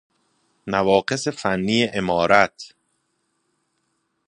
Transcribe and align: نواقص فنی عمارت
نواقص 0.67 1.27
فنی 1.29 1.83
عمارت 1.85 2.73